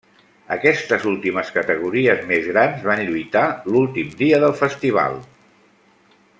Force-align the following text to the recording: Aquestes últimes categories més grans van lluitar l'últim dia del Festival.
Aquestes 0.53 1.03
últimes 1.11 1.51
categories 1.57 2.23
més 2.31 2.49
grans 2.55 2.87
van 2.89 3.03
lluitar 3.11 3.45
l'últim 3.75 4.19
dia 4.23 4.43
del 4.45 4.59
Festival. 4.65 5.23